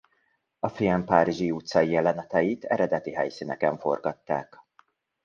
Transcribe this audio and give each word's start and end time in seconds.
A 0.59 0.67
film 0.69 1.05
párizsi 1.05 1.51
utcai 1.51 1.89
jeleneteit 1.89 2.63
eredeti 2.65 3.11
helyszíneken 3.13 3.77
forgatták. 3.77 4.59